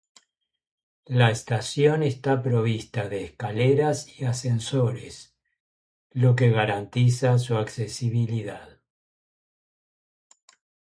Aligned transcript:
La 1.05 1.29
estación 1.29 2.01
está 2.01 2.41
provista 2.41 3.07
de 3.07 3.23
escaleras 3.23 4.19
y 4.19 4.25
ascensores, 4.25 5.37
lo 6.09 6.35
que 6.35 6.49
garantiza 6.49 7.37
su 7.37 7.55
accesibilidad. 7.55 8.79